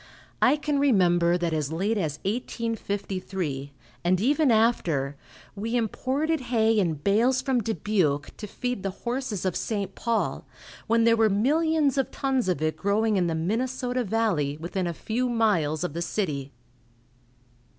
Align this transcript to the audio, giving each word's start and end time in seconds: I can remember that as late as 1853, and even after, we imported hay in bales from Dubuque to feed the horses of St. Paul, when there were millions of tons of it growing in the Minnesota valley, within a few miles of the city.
I 0.41 0.55
can 0.55 0.79
remember 0.79 1.37
that 1.37 1.53
as 1.53 1.71
late 1.71 1.95
as 1.95 2.17
1853, 2.25 3.71
and 4.03 4.19
even 4.19 4.49
after, 4.49 5.15
we 5.55 5.75
imported 5.75 6.39
hay 6.39 6.79
in 6.79 6.95
bales 6.95 7.39
from 7.43 7.61
Dubuque 7.61 8.35
to 8.37 8.47
feed 8.47 8.81
the 8.81 8.89
horses 9.05 9.45
of 9.45 9.55
St. 9.55 9.93
Paul, 9.93 10.47
when 10.87 11.03
there 11.03 11.15
were 11.15 11.29
millions 11.29 11.99
of 11.99 12.09
tons 12.09 12.49
of 12.49 12.63
it 12.63 12.77
growing 12.77 13.15
in 13.15 13.27
the 13.27 13.35
Minnesota 13.35 14.03
valley, 14.03 14.57
within 14.57 14.87
a 14.87 14.93
few 14.95 15.29
miles 15.29 15.83
of 15.83 15.93
the 15.93 16.01
city. 16.01 16.51